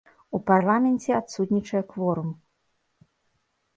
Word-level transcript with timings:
У 0.37 0.37
парламенце 0.51 1.09
адсутнічае 1.19 1.83
кворум. 1.93 2.29